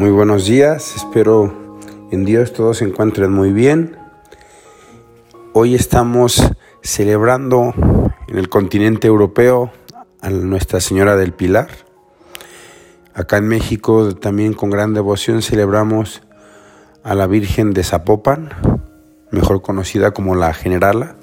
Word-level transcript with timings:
Muy 0.00 0.08
buenos 0.08 0.46
días, 0.46 0.96
espero 0.96 1.52
en 2.10 2.24
Dios 2.24 2.54
todos 2.54 2.78
se 2.78 2.86
encuentren 2.86 3.30
muy 3.30 3.52
bien. 3.52 3.98
Hoy 5.52 5.74
estamos 5.74 6.42
celebrando 6.80 7.74
en 8.26 8.38
el 8.38 8.48
continente 8.48 9.08
europeo 9.08 9.70
a 10.22 10.30
Nuestra 10.30 10.80
Señora 10.80 11.16
del 11.16 11.34
Pilar. 11.34 11.68
Acá 13.12 13.36
en 13.36 13.48
México 13.48 14.16
también 14.16 14.54
con 14.54 14.70
gran 14.70 14.94
devoción 14.94 15.42
celebramos 15.42 16.22
a 17.02 17.14
la 17.14 17.26
Virgen 17.26 17.74
de 17.74 17.84
Zapopan, 17.84 18.54
mejor 19.30 19.60
conocida 19.60 20.12
como 20.12 20.34
la 20.34 20.54
Generala. 20.54 21.16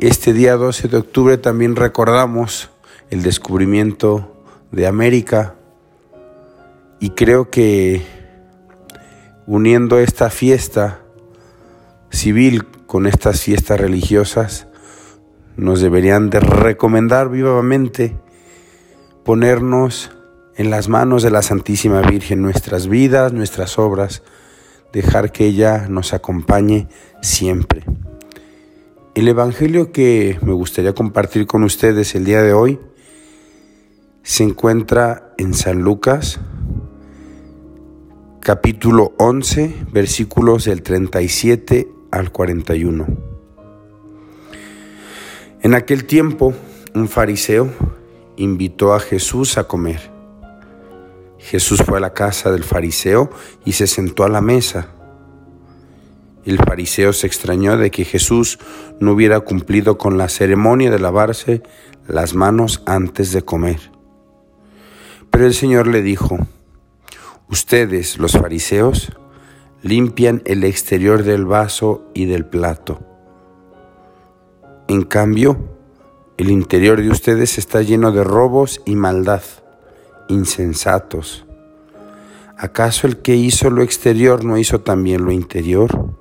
Este 0.00 0.32
día 0.32 0.56
12 0.56 0.88
de 0.88 0.96
octubre 0.96 1.38
también 1.38 1.76
recordamos 1.76 2.70
el 3.10 3.22
descubrimiento 3.22 4.42
de 4.72 4.88
América 4.88 5.54
y 7.00 7.10
creo 7.10 7.50
que 7.50 8.02
uniendo 9.46 9.98
esta 9.98 10.30
fiesta 10.30 11.00
civil 12.10 12.66
con 12.86 13.06
estas 13.06 13.40
fiestas 13.40 13.80
religiosas, 13.80 14.66
nos 15.56 15.80
deberían 15.80 16.30
de 16.30 16.40
recomendar 16.40 17.28
vivamente 17.28 18.16
ponernos 19.24 20.10
en 20.56 20.70
las 20.70 20.88
manos 20.88 21.22
de 21.22 21.30
la 21.30 21.42
Santísima 21.42 22.00
Virgen 22.02 22.42
nuestras 22.42 22.88
vidas, 22.88 23.32
nuestras 23.32 23.78
obras, 23.78 24.22
dejar 24.92 25.32
que 25.32 25.46
ella 25.46 25.86
nos 25.88 26.12
acompañe 26.12 26.88
siempre. 27.20 27.84
El 29.14 29.28
Evangelio 29.28 29.92
que 29.92 30.38
me 30.42 30.52
gustaría 30.52 30.94
compartir 30.94 31.46
con 31.46 31.64
ustedes 31.64 32.14
el 32.14 32.24
día 32.24 32.42
de 32.42 32.52
hoy 32.52 32.80
se 34.22 34.44
encuentra 34.44 35.32
en 35.38 35.54
San 35.54 35.80
Lucas, 35.82 36.40
capítulo 38.48 39.12
11, 39.18 39.74
versículos 39.92 40.64
del 40.64 40.82
37 40.82 41.86
al 42.10 42.32
41. 42.32 43.06
En 45.60 45.74
aquel 45.74 46.06
tiempo, 46.06 46.54
un 46.94 47.08
fariseo 47.08 47.70
invitó 48.38 48.94
a 48.94 49.00
Jesús 49.00 49.58
a 49.58 49.64
comer. 49.64 50.00
Jesús 51.36 51.82
fue 51.84 51.98
a 51.98 52.00
la 52.00 52.14
casa 52.14 52.50
del 52.50 52.64
fariseo 52.64 53.28
y 53.66 53.72
se 53.72 53.86
sentó 53.86 54.24
a 54.24 54.30
la 54.30 54.40
mesa. 54.40 54.88
El 56.46 56.56
fariseo 56.56 57.12
se 57.12 57.26
extrañó 57.26 57.76
de 57.76 57.90
que 57.90 58.06
Jesús 58.06 58.58
no 58.98 59.12
hubiera 59.12 59.40
cumplido 59.40 59.98
con 59.98 60.16
la 60.16 60.30
ceremonia 60.30 60.90
de 60.90 60.98
lavarse 60.98 61.62
las 62.06 62.34
manos 62.34 62.82
antes 62.86 63.30
de 63.32 63.42
comer. 63.42 63.92
Pero 65.30 65.44
el 65.44 65.52
Señor 65.52 65.86
le 65.86 66.00
dijo, 66.00 66.38
Ustedes, 67.50 68.18
los 68.18 68.32
fariseos, 68.32 69.12
limpian 69.82 70.42
el 70.44 70.64
exterior 70.64 71.22
del 71.22 71.46
vaso 71.46 72.04
y 72.12 72.26
del 72.26 72.44
plato. 72.44 73.00
En 74.86 75.02
cambio, 75.02 75.56
el 76.36 76.50
interior 76.50 77.00
de 77.00 77.10
ustedes 77.10 77.56
está 77.56 77.80
lleno 77.82 78.12
de 78.12 78.22
robos 78.22 78.82
y 78.84 78.96
maldad, 78.96 79.42
insensatos. 80.28 81.46
¿Acaso 82.56 83.06
el 83.06 83.18
que 83.18 83.36
hizo 83.36 83.70
lo 83.70 83.82
exterior 83.82 84.44
no 84.44 84.58
hizo 84.58 84.80
también 84.80 85.24
lo 85.24 85.32
interior? 85.32 86.14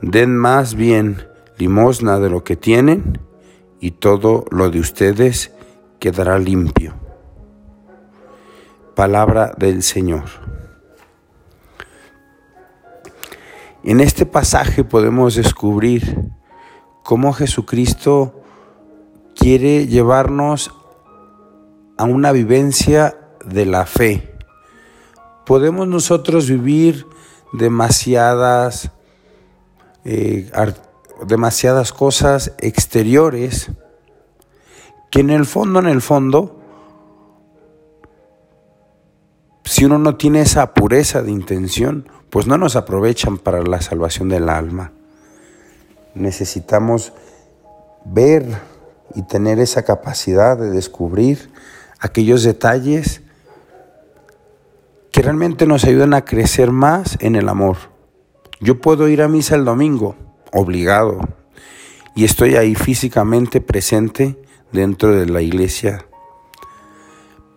Den 0.00 0.36
más 0.36 0.74
bien 0.74 1.26
limosna 1.58 2.18
de 2.20 2.30
lo 2.30 2.42
que 2.42 2.56
tienen 2.56 3.20
y 3.80 3.90
todo 3.90 4.46
lo 4.50 4.70
de 4.70 4.80
ustedes 4.80 5.52
quedará 5.98 6.38
limpio. 6.38 7.09
Palabra 9.00 9.54
del 9.56 9.82
Señor. 9.82 10.24
En 13.82 13.98
este 13.98 14.26
pasaje 14.26 14.84
podemos 14.84 15.36
descubrir 15.36 16.30
cómo 17.02 17.32
Jesucristo 17.32 18.42
quiere 19.34 19.86
llevarnos 19.86 20.70
a 21.96 22.04
una 22.04 22.30
vivencia 22.32 23.16
de 23.42 23.64
la 23.64 23.86
fe. 23.86 24.36
Podemos 25.46 25.88
nosotros 25.88 26.46
vivir 26.46 27.06
demasiadas, 27.54 28.90
eh, 30.04 30.50
demasiadas 31.26 31.94
cosas 31.94 32.52
exteriores 32.58 33.70
que 35.10 35.20
en 35.20 35.30
el 35.30 35.46
fondo, 35.46 35.78
en 35.78 35.86
el 35.86 36.02
fondo, 36.02 36.59
si 39.70 39.84
uno 39.84 39.98
no 39.98 40.16
tiene 40.16 40.40
esa 40.40 40.74
pureza 40.74 41.22
de 41.22 41.30
intención, 41.30 42.08
pues 42.28 42.48
no 42.48 42.58
nos 42.58 42.74
aprovechan 42.74 43.38
para 43.38 43.62
la 43.62 43.80
salvación 43.80 44.28
del 44.28 44.48
alma. 44.48 44.90
Necesitamos 46.12 47.12
ver 48.04 48.44
y 49.14 49.22
tener 49.22 49.60
esa 49.60 49.84
capacidad 49.84 50.58
de 50.58 50.70
descubrir 50.70 51.52
aquellos 52.00 52.42
detalles 52.42 53.22
que 55.12 55.22
realmente 55.22 55.68
nos 55.68 55.84
ayudan 55.84 56.14
a 56.14 56.24
crecer 56.24 56.72
más 56.72 57.16
en 57.20 57.36
el 57.36 57.48
amor. 57.48 57.76
Yo 58.58 58.80
puedo 58.80 59.06
ir 59.06 59.22
a 59.22 59.28
misa 59.28 59.54
el 59.54 59.64
domingo, 59.64 60.16
obligado, 60.50 61.20
y 62.16 62.24
estoy 62.24 62.56
ahí 62.56 62.74
físicamente 62.74 63.60
presente 63.60 64.36
dentro 64.72 65.14
de 65.14 65.26
la 65.26 65.42
iglesia 65.42 66.06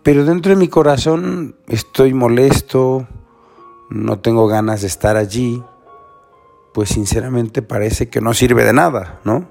pero 0.04 0.26
dentro 0.26 0.50
de 0.50 0.56
mi 0.56 0.68
corazón 0.68 1.56
estoy 1.66 2.12
molesto, 2.12 3.08
no 3.88 4.18
tengo 4.18 4.46
ganas 4.46 4.82
de 4.82 4.86
estar 4.86 5.16
allí, 5.16 5.62
pues 6.74 6.90
sinceramente 6.90 7.62
parece 7.62 8.10
que 8.10 8.20
no 8.20 8.34
sirve 8.34 8.64
de 8.64 8.74
nada, 8.74 9.20
¿no? 9.24 9.48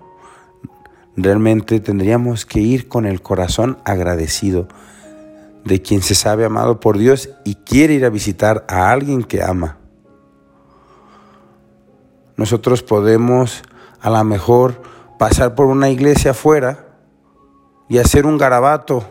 Realmente 1.18 1.80
tendríamos 1.80 2.46
que 2.46 2.60
ir 2.60 2.88
con 2.88 3.08
el 3.08 3.24
corazón 3.24 3.80
agradecido 3.84 4.68
de 5.66 5.82
quien 5.82 6.04
se 6.04 6.14
sabe 6.14 6.46
amado 6.46 6.80
por 6.80 7.00
Dios 7.00 7.32
y 7.44 7.56
quiere 7.56 7.96
ir 7.96 8.06
a 8.06 8.10
visitar 8.10 8.64
a 8.70 8.92
alguien 8.92 9.24
que 9.24 9.42
ama. 9.42 9.80
Nosotros 12.38 12.84
podemos 12.84 13.64
a 14.02 14.12
lo 14.12 14.24
mejor 14.24 14.84
pasar 15.18 15.56
por 15.56 15.66
una 15.66 15.90
iglesia 15.90 16.32
afuera 16.32 16.90
y 17.90 17.98
hacer 17.98 18.28
un 18.28 18.38
garabato 18.38 19.04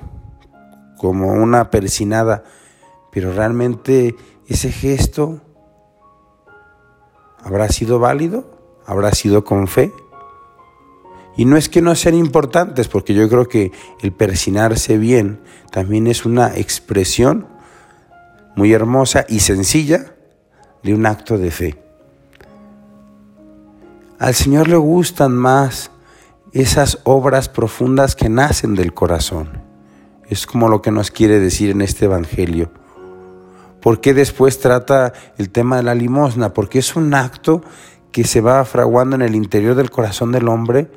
como 1.02 1.32
una 1.32 1.68
persinada, 1.68 2.44
pero 3.10 3.32
realmente 3.32 4.14
ese 4.46 4.70
gesto 4.70 5.40
habrá 7.42 7.68
sido 7.70 7.98
válido, 7.98 8.44
habrá 8.86 9.10
sido 9.10 9.44
con 9.44 9.66
fe. 9.66 9.92
Y 11.36 11.44
no 11.44 11.56
es 11.56 11.68
que 11.68 11.82
no 11.82 11.96
sean 11.96 12.14
importantes, 12.14 12.86
porque 12.86 13.14
yo 13.14 13.28
creo 13.28 13.48
que 13.48 13.72
el 14.00 14.12
persinarse 14.12 14.96
bien 14.96 15.40
también 15.72 16.06
es 16.06 16.24
una 16.24 16.56
expresión 16.56 17.48
muy 18.54 18.72
hermosa 18.72 19.26
y 19.28 19.40
sencilla 19.40 20.14
de 20.84 20.94
un 20.94 21.04
acto 21.04 21.36
de 21.36 21.50
fe. 21.50 21.82
Al 24.20 24.34
Señor 24.34 24.68
le 24.68 24.76
gustan 24.76 25.32
más 25.32 25.90
esas 26.52 27.00
obras 27.02 27.48
profundas 27.48 28.14
que 28.14 28.28
nacen 28.28 28.76
del 28.76 28.94
corazón. 28.94 29.61
Es 30.32 30.46
como 30.46 30.70
lo 30.70 30.80
que 30.80 30.90
nos 30.90 31.10
quiere 31.10 31.40
decir 31.40 31.68
en 31.68 31.82
este 31.82 32.06
Evangelio. 32.06 32.70
¿Por 33.82 34.00
qué 34.00 34.14
después 34.14 34.60
trata 34.60 35.12
el 35.36 35.50
tema 35.50 35.76
de 35.76 35.82
la 35.82 35.94
limosna? 35.94 36.54
Porque 36.54 36.78
es 36.78 36.96
un 36.96 37.12
acto 37.12 37.60
que 38.12 38.24
se 38.24 38.40
va 38.40 38.64
fraguando 38.64 39.14
en 39.14 39.20
el 39.20 39.34
interior 39.34 39.74
del 39.74 39.90
corazón 39.90 40.32
del 40.32 40.48
hombre, 40.48 40.90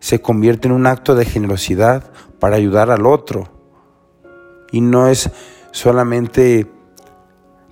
se 0.00 0.20
convierte 0.20 0.66
en 0.66 0.74
un 0.74 0.88
acto 0.88 1.14
de 1.14 1.24
generosidad 1.24 2.10
para 2.40 2.56
ayudar 2.56 2.90
al 2.90 3.06
otro. 3.06 3.52
Y 4.72 4.80
no 4.80 5.06
es 5.06 5.30
solamente 5.70 6.66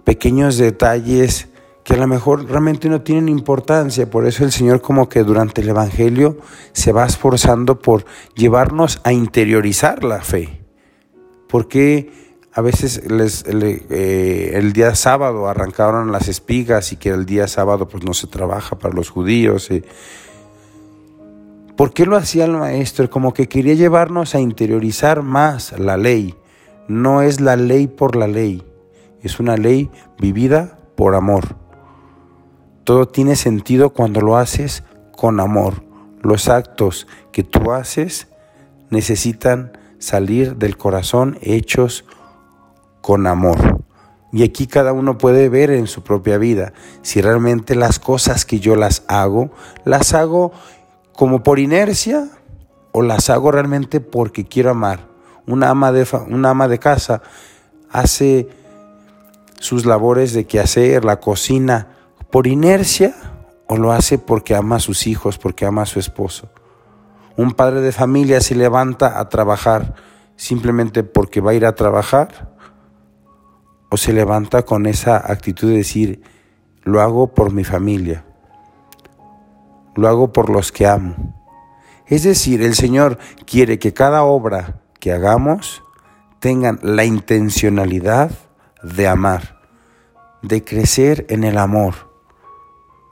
pequeños 0.04 0.58
detalles 0.58 1.48
que 1.82 1.94
a 1.94 1.96
lo 1.96 2.06
mejor 2.06 2.44
realmente 2.44 2.88
no 2.88 3.00
tienen 3.00 3.28
importancia. 3.28 4.08
Por 4.08 4.28
eso 4.28 4.44
el 4.44 4.52
Señor 4.52 4.80
como 4.80 5.08
que 5.08 5.24
durante 5.24 5.60
el 5.62 5.70
Evangelio 5.70 6.38
se 6.72 6.92
va 6.92 7.04
esforzando 7.04 7.80
por 7.80 8.04
llevarnos 8.36 9.00
a 9.02 9.12
interiorizar 9.12 10.04
la 10.04 10.20
fe. 10.20 10.60
¿Por 11.50 11.66
qué 11.66 12.10
a 12.52 12.60
veces 12.60 13.10
les, 13.10 13.44
eh, 13.46 14.52
el 14.54 14.72
día 14.72 14.94
sábado 14.94 15.48
arrancaron 15.48 16.12
las 16.12 16.28
espigas 16.28 16.92
y 16.92 16.96
que 16.96 17.08
el 17.08 17.26
día 17.26 17.48
sábado 17.48 17.88
pues 17.88 18.04
no 18.04 18.14
se 18.14 18.28
trabaja 18.28 18.78
para 18.78 18.94
los 18.94 19.10
judíos? 19.10 19.70
Eh? 19.70 19.82
¿Por 21.76 21.92
qué 21.92 22.06
lo 22.06 22.16
hacía 22.16 22.44
el 22.44 22.52
maestro? 22.52 23.10
Como 23.10 23.34
que 23.34 23.48
quería 23.48 23.74
llevarnos 23.74 24.34
a 24.34 24.40
interiorizar 24.40 25.22
más 25.22 25.76
la 25.78 25.96
ley. 25.96 26.36
No 26.86 27.22
es 27.22 27.40
la 27.40 27.56
ley 27.56 27.86
por 27.86 28.16
la 28.16 28.28
ley, 28.28 28.62
es 29.22 29.40
una 29.40 29.56
ley 29.56 29.90
vivida 30.18 30.78
por 30.96 31.14
amor. 31.14 31.56
Todo 32.84 33.08
tiene 33.08 33.36
sentido 33.36 33.90
cuando 33.90 34.20
lo 34.20 34.36
haces 34.36 34.82
con 35.16 35.40
amor. 35.40 35.82
Los 36.22 36.48
actos 36.48 37.06
que 37.32 37.42
tú 37.44 37.72
haces 37.72 38.28
necesitan 38.90 39.72
salir 40.00 40.56
del 40.56 40.76
corazón 40.76 41.38
hechos 41.42 42.04
con 43.00 43.28
amor. 43.28 43.84
Y 44.32 44.42
aquí 44.42 44.66
cada 44.66 44.92
uno 44.92 45.18
puede 45.18 45.48
ver 45.48 45.70
en 45.70 45.86
su 45.86 46.02
propia 46.02 46.38
vida 46.38 46.72
si 47.02 47.20
realmente 47.20 47.74
las 47.76 47.98
cosas 47.98 48.44
que 48.44 48.58
yo 48.58 48.74
las 48.74 49.04
hago, 49.06 49.50
las 49.84 50.14
hago 50.14 50.52
como 51.12 51.42
por 51.42 51.58
inercia 51.58 52.28
o 52.92 53.02
las 53.02 53.30
hago 53.30 53.52
realmente 53.52 54.00
porque 54.00 54.44
quiero 54.44 54.70
amar. 54.70 55.08
Una 55.46 55.70
ama 55.70 55.92
de, 55.92 56.06
una 56.28 56.50
ama 56.50 56.68
de 56.68 56.78
casa 56.78 57.22
hace 57.90 58.48
sus 59.58 59.84
labores 59.84 60.32
de 60.32 60.46
quehacer, 60.46 61.04
la 61.04 61.20
cocina, 61.20 61.88
por 62.30 62.46
inercia 62.46 63.14
o 63.66 63.76
lo 63.76 63.92
hace 63.92 64.18
porque 64.18 64.54
ama 64.54 64.76
a 64.76 64.80
sus 64.80 65.06
hijos, 65.06 65.38
porque 65.38 65.66
ama 65.66 65.82
a 65.82 65.86
su 65.86 65.98
esposo. 65.98 66.48
Un 67.40 67.52
padre 67.52 67.80
de 67.80 67.90
familia 67.90 68.42
se 68.42 68.54
levanta 68.54 69.18
a 69.18 69.30
trabajar 69.30 69.94
simplemente 70.36 71.04
porque 71.04 71.40
va 71.40 71.52
a 71.52 71.54
ir 71.54 71.64
a 71.64 71.74
trabajar 71.74 72.54
o 73.88 73.96
se 73.96 74.12
levanta 74.12 74.66
con 74.66 74.84
esa 74.84 75.16
actitud 75.16 75.70
de 75.70 75.78
decir, 75.78 76.22
lo 76.82 77.00
hago 77.00 77.28
por 77.32 77.50
mi 77.50 77.64
familia, 77.64 78.26
lo 79.94 80.06
hago 80.06 80.34
por 80.34 80.50
los 80.50 80.70
que 80.70 80.86
amo. 80.86 81.34
Es 82.08 82.24
decir, 82.24 82.60
el 82.60 82.74
Señor 82.74 83.16
quiere 83.46 83.78
que 83.78 83.94
cada 83.94 84.22
obra 84.22 84.82
que 84.98 85.10
hagamos 85.10 85.82
tengan 86.40 86.78
la 86.82 87.06
intencionalidad 87.06 88.32
de 88.82 89.08
amar, 89.08 89.62
de 90.42 90.62
crecer 90.62 91.24
en 91.30 91.44
el 91.44 91.56
amor, 91.56 91.94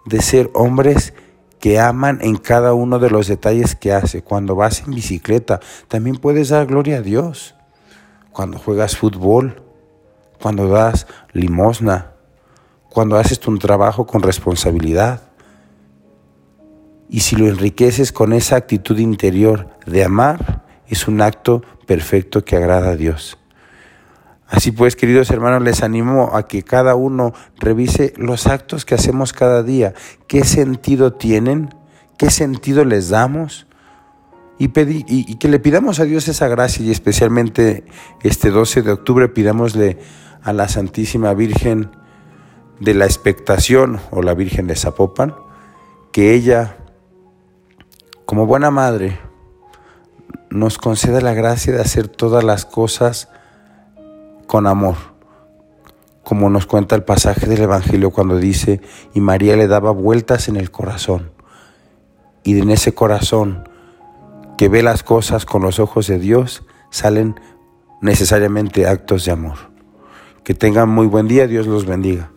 de 0.04 0.20
ser 0.20 0.50
hombres 0.52 1.14
que 1.60 1.78
aman 1.78 2.18
en 2.22 2.36
cada 2.36 2.74
uno 2.74 2.98
de 2.98 3.10
los 3.10 3.26
detalles 3.26 3.74
que 3.74 3.92
hace. 3.92 4.22
Cuando 4.22 4.54
vas 4.54 4.82
en 4.86 4.94
bicicleta, 4.94 5.60
también 5.88 6.16
puedes 6.16 6.50
dar 6.50 6.66
gloria 6.66 6.98
a 6.98 7.02
Dios. 7.02 7.54
Cuando 8.32 8.58
juegas 8.58 8.96
fútbol, 8.96 9.62
cuando 10.40 10.68
das 10.68 11.06
limosna, 11.32 12.12
cuando 12.88 13.16
haces 13.16 13.40
tu 13.40 13.56
trabajo 13.58 14.06
con 14.06 14.22
responsabilidad. 14.22 15.22
Y 17.08 17.20
si 17.20 17.36
lo 17.36 17.46
enriqueces 17.46 18.12
con 18.12 18.32
esa 18.32 18.56
actitud 18.56 18.98
interior 18.98 19.68
de 19.86 20.04
amar, 20.04 20.64
es 20.86 21.08
un 21.08 21.20
acto 21.20 21.62
perfecto 21.86 22.44
que 22.44 22.56
agrada 22.56 22.90
a 22.90 22.96
Dios. 22.96 23.37
Así 24.48 24.72
pues, 24.72 24.96
queridos 24.96 25.30
hermanos, 25.30 25.62
les 25.62 25.82
animo 25.82 26.30
a 26.34 26.48
que 26.48 26.62
cada 26.62 26.94
uno 26.94 27.34
revise 27.58 28.14
los 28.16 28.46
actos 28.46 28.86
que 28.86 28.94
hacemos 28.94 29.34
cada 29.34 29.62
día, 29.62 29.92
qué 30.26 30.42
sentido 30.44 31.12
tienen, 31.12 31.74
qué 32.16 32.30
sentido 32.30 32.86
les 32.86 33.10
damos, 33.10 33.66
y, 34.58 35.36
que 35.36 35.48
le 35.48 35.60
pidamos 35.60 36.00
a 36.00 36.04
Dios 36.04 36.26
esa 36.26 36.48
gracia 36.48 36.84
y 36.84 36.90
especialmente 36.90 37.84
este 38.22 38.50
12 38.50 38.82
de 38.82 38.90
octubre 38.90 39.28
pidámosle 39.28 39.98
a 40.42 40.52
la 40.52 40.66
Santísima 40.66 41.32
Virgen 41.34 41.90
de 42.80 42.94
la 42.94 43.04
expectación 43.04 44.00
o 44.10 44.22
la 44.22 44.34
Virgen 44.34 44.66
de 44.66 44.74
Zapopan, 44.74 45.34
que 46.10 46.34
ella, 46.34 46.78
como 48.24 48.46
buena 48.46 48.70
madre, 48.70 49.20
nos 50.50 50.78
conceda 50.78 51.20
la 51.20 51.34
gracia 51.34 51.72
de 51.74 51.82
hacer 51.82 52.08
todas 52.08 52.42
las 52.42 52.64
cosas 52.64 53.28
con 54.48 54.66
amor, 54.66 54.96
como 56.24 56.50
nos 56.50 56.66
cuenta 56.66 56.96
el 56.96 57.04
pasaje 57.04 57.46
del 57.46 57.62
Evangelio 57.62 58.10
cuando 58.10 58.38
dice, 58.38 58.80
y 59.14 59.20
María 59.20 59.56
le 59.56 59.68
daba 59.68 59.92
vueltas 59.92 60.48
en 60.48 60.56
el 60.56 60.72
corazón, 60.72 61.30
y 62.42 62.58
en 62.58 62.70
ese 62.70 62.94
corazón 62.94 63.68
que 64.56 64.68
ve 64.68 64.82
las 64.82 65.04
cosas 65.04 65.44
con 65.44 65.62
los 65.62 65.78
ojos 65.78 66.08
de 66.08 66.18
Dios, 66.18 66.64
salen 66.90 67.38
necesariamente 68.00 68.88
actos 68.88 69.24
de 69.26 69.32
amor. 69.32 69.58
Que 70.42 70.54
tengan 70.54 70.88
muy 70.88 71.06
buen 71.06 71.28
día, 71.28 71.46
Dios 71.46 71.66
los 71.66 71.84
bendiga. 71.84 72.32